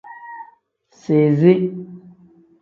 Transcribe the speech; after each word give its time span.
Sizi. 1.01 1.53